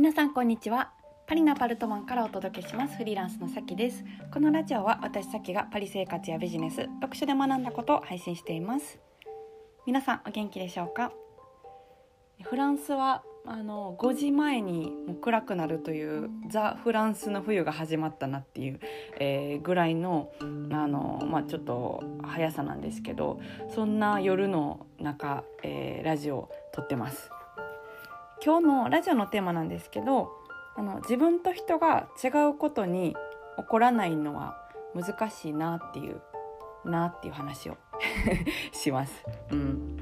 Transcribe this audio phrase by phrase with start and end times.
[0.00, 0.92] 皆さんこんにちは。
[1.26, 2.96] パリのアパルトマンからお届けします。
[2.96, 4.02] フリーランスのさきです。
[4.32, 8.98] このラジオは私さきがパリ生活やビジネス読書で学んだことを配信しています。
[9.84, 11.12] 皆さんお元気でしょうか？
[12.44, 18.80] フランスはあの5時前にもう暗くなるというザ・フランスの冬が始まったなっていう、
[19.18, 20.44] えー、ぐらいのあ
[20.86, 23.38] の、まあ、ちょっと速さなんですけど
[23.74, 27.30] そんな夜の中、えー、ラジオを撮ってます。
[28.42, 30.30] 今日のラジオのテーマなんですけど
[30.74, 33.14] あの自分と人が違うことに
[33.58, 34.56] 怒らないのは
[34.94, 36.20] 難しいなっていう
[36.84, 37.76] なっていう話を
[38.72, 39.24] します。
[39.52, 39.98] うん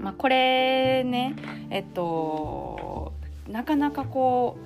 [0.00, 1.36] まあ、これね
[1.70, 3.12] えっと
[3.48, 4.58] なかなかこ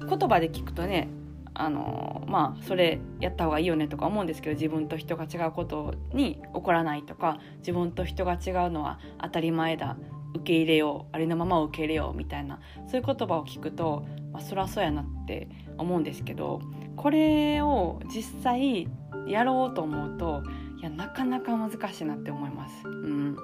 [0.00, 1.08] う言葉で聞くとね
[1.54, 9.96] あのまあそれやった方がいいよねとか思うんですけど自分と人が違うことに怒らないとか自分と人が違うのは当たり前だ
[10.34, 16.60] 受け入れようありのままを受け入れようみたいなそういう言葉を聞くと、まあ、そりゃそうやなって思うんですけど
[16.96, 18.88] これを実際
[19.26, 20.42] やろうと思うと
[20.80, 22.88] いやなかなか難しいなって思います。
[22.88, 23.36] うん、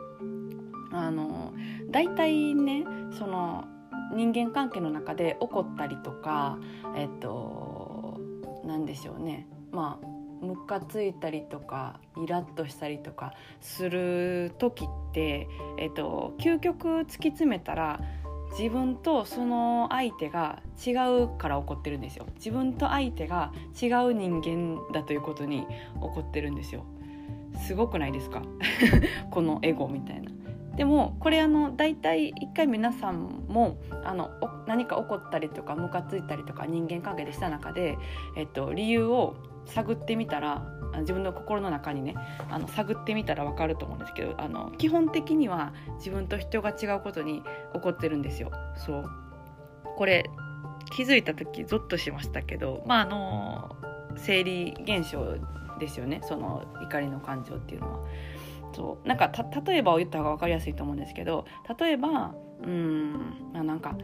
[0.92, 1.53] あの
[1.91, 2.84] 大体ね
[3.17, 3.64] その
[4.12, 6.58] 人間関係の中で怒ったりとか
[6.97, 8.20] えっと
[8.64, 18.00] 何でしょうねまあムカついたりとかイラッとしたりとかする時って、えっと、究極突き詰めたら
[18.58, 20.92] 自分とその相手が違
[21.25, 22.27] うから怒ってるんですよ。
[22.36, 25.67] 自分と相手が違う人間だということに
[26.00, 26.84] 怒ってるんですよ。
[27.67, 28.42] すごくないですか？
[29.30, 30.30] このエゴみたいな。
[30.79, 34.31] でもこれあの大体一回皆さんもあの
[34.69, 37.98] 何か起こったりとかムカついたりとか人間関係でした中で、
[38.37, 39.35] えっと、理由を
[39.67, 40.65] 探ってみたら
[41.01, 42.15] 自分の心の中にね
[42.48, 47.42] あの探ってみたら分かると思うんですけどあの基本的には自分と人が違うことに
[47.75, 48.53] 起こってるんですよ。
[48.77, 49.11] そう
[49.97, 50.31] これ
[50.92, 53.77] 気づいた時ゾッとしましたけどまああの
[54.17, 55.39] 生理現象
[55.81, 58.08] ですよねその怒りの感情っていうのは。
[58.78, 59.33] そうなんか
[59.66, 61.46] 例えばを言った方が分かりやすいと思うんですけど
[61.80, 63.98] 例えばうんなんか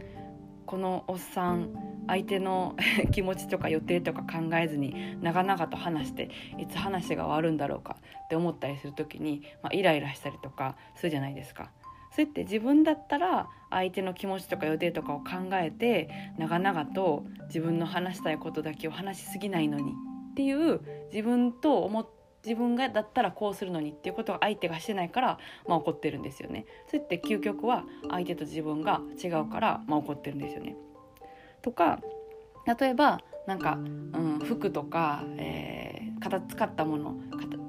[0.65, 1.69] このおっさん
[2.07, 2.75] 相手の
[3.11, 11.71] 気持ちとか予定とか考えずに長々と話していつ話が終わるんだろうかって思ったりする時に、まあ、イライラしたりとかするじゃないですか。
[12.11, 19.93] それって自分だったら相手の気持ちとか予定とかを考えて長々と自分の話したいことだけを話しすぎないのに
[20.31, 20.81] っていう
[21.11, 22.07] 自分と思っ
[22.45, 26.65] 自分がだったらこうするのにっていうことを相手がしてないから、まあ、怒ってるんですよね。
[26.87, 30.75] それって究極は相手と自分が違うから、まあ、怒ってるんですよね。
[31.61, 31.99] とか
[32.79, 37.64] 例えばなんか、うん、服とか、えー、型使ったものあの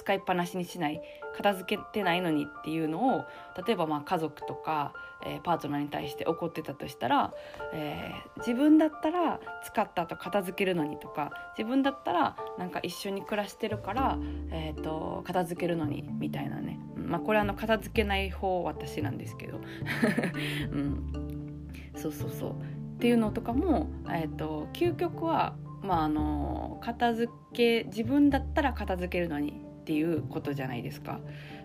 [0.00, 1.02] 使いっぱなしにしない
[1.36, 3.24] 片付けてないのにっていうのを
[3.66, 4.94] 例えばまあ家族とか、
[5.26, 7.34] えー、パートナーに対して怒ってたとしたら、
[7.74, 14.18] えー、自分だったら使った後片付けるのにとか自分だったらなんか一緒に暮らしてるから、
[14.50, 19.60] えーと、片付けるのにみたいなね、まあ、これあの片付けない方私なんですけど、
[20.72, 22.50] うん、そうそうそう。
[22.52, 22.54] っ
[23.00, 31.20] ていうのとかも、えーと、究極は、まあ、あの片付け自分だったら片付けるのにっていうことじゃないですか。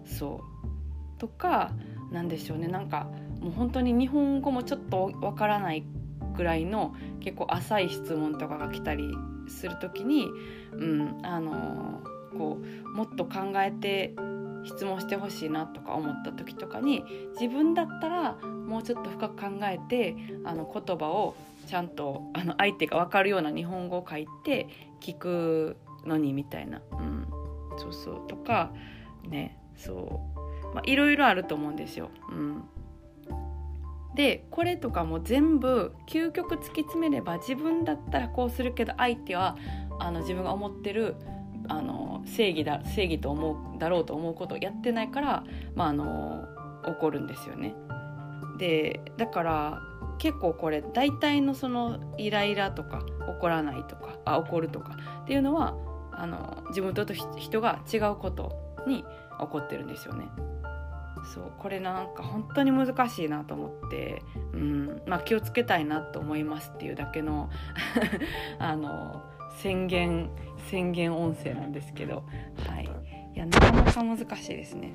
[0.05, 1.19] そう。
[1.19, 1.71] とか
[2.11, 2.67] なんでしょうね。
[2.67, 3.07] なんか
[3.39, 5.83] もう本当に日本語もちょっとわからない
[6.35, 9.03] ぐらいの結構浅い質問とかが来たり
[9.47, 10.27] する時に、
[10.73, 12.01] うんあの
[12.37, 14.13] こうもっと考えて
[14.65, 17.03] 質問してほしいなとか思った時とかに
[17.39, 21.35] 自分だったらもうちょっと深く考えてあの言葉を
[21.67, 24.67] ちゃんとあの相手が分かるような日本語を書いて
[25.01, 27.24] 聞くのにみたいな、うん、
[27.77, 28.71] そうそうとか
[29.27, 30.33] ねそ
[30.75, 32.09] ういろいろあると思うんですよ。
[32.29, 32.63] うん、
[34.15, 39.57] でこれとかも全部究極突き詰めれば自分だったらこうするけど相手は
[39.99, 41.15] あの自分が思ってる
[41.67, 45.43] あの正義だ正義と思うだろうと思うことをやってないから、
[45.75, 46.45] まあ、あの
[46.85, 47.75] 怒るんですよね。
[48.57, 49.81] でだから
[50.17, 55.75] 結構これ大体のそのイライラとか怒らないとかあ怒るとかっていうのは
[56.17, 58.53] あの自分と人が違うこと
[58.87, 59.03] に
[59.39, 60.27] 起こってるんですよね。
[61.33, 64.21] そうこれなんか本当に難しいなと思って、
[64.53, 67.49] うんまあ、気をつけたいなと思いますっていうだけの
[68.59, 69.23] あの
[69.57, 70.29] 宣言
[70.69, 72.23] 宣言音声なんですけど、
[72.67, 72.89] はい、
[73.33, 74.93] いやなかなか難しいですね。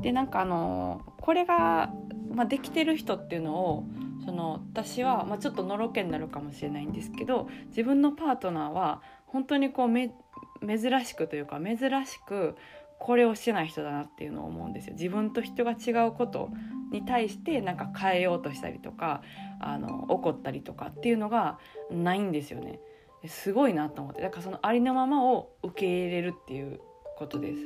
[0.00, 1.92] でなんかあのこれが、
[2.30, 3.84] まあ、できてる人っていうのを
[4.24, 12.56] その私は、まあ、ちょっとのろけになるかもしれないんですけど自分のパートナーは本当にこう珍しくというか珍しく
[12.98, 14.94] これをしてない人だなっていうのを思うんですよ。
[14.94, 16.50] 自分と人が違うこと
[16.92, 19.22] に対してなんか変えようとしたりとか
[19.58, 21.58] あの怒ったりとかっていうのが
[21.90, 22.78] ないんですよね。
[23.26, 26.80] すごいなと思ってだからそのありのままを受け入れるっていう
[27.16, 27.60] ことです。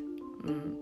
[0.44, 0.76] うん、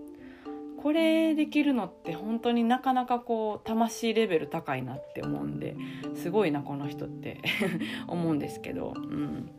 [0.81, 5.77] これできるのって本当になかなかこう魂レベル高いなって思うんで
[6.15, 7.41] すごいなこの人って
[8.07, 9.49] 思うんですけど、うん、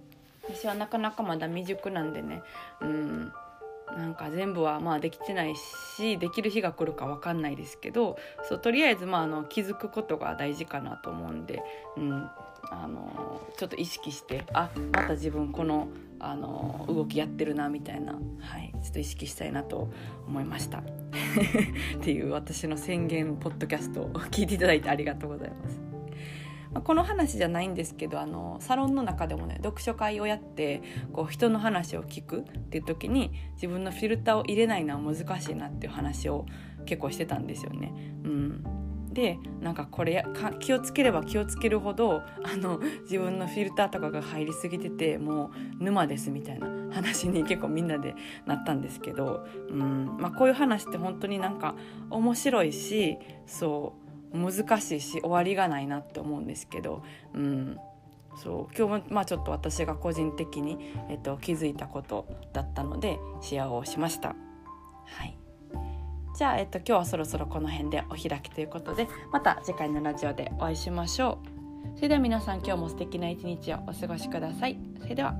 [0.54, 2.42] 私はなかなかまだ未熟なんでね、
[2.80, 3.32] うん、
[3.96, 5.54] なんか全部はまあできてない
[5.96, 8.16] しできる日が来るか分かんないですけど
[8.48, 11.62] そうとりあえずまああの気づくことが大事かなと思うんで、
[11.96, 12.30] うん、
[12.70, 15.88] あのちょっと意識してあまた自分この
[16.20, 19.92] あの動きやってるなみたいな、はい、ちょっと意識したいなと
[20.26, 20.78] 思いました。
[21.98, 25.93] っていう私の宣言ポッドキャストを聞いていただいてありがとうございます。
[26.74, 30.82] まあ、この話じゃないんですけどあのサロンの中でもね読書会をやって
[31.12, 36.46] こう人の話を聞くっていう時に自分のフィルターを入れないのは難しいなっていう話を
[36.84, 37.92] 結構してたんですよね。
[38.24, 38.64] うん
[39.14, 40.26] でなんかこれ
[40.58, 51.76] 気をつければ気をつけるほどあの自分のフィルターとかが入りすぎててもう沼ですみたいな話に結構みんなでなったんですけど、うんまあ、こういう話って本当になんか
[52.10, 53.16] 面白いし
[53.46, 57.02] そう難しいし終わりがないなって思うんですけど、
[57.34, 57.78] うん、
[58.36, 64.34] そう今日もまあちょっと私が個人的に、えっと、気づいたことだったのでシェアをしました。
[65.06, 65.36] はい
[66.36, 71.96] じゃあ、えっと、今日はそろそろこの辺でお開きということでまた次回のラジオでお会いしましょう。
[71.96, 74.76] それでは皆さん今日も素敵な一日をお過ごしください。
[75.00, 75.36] それでは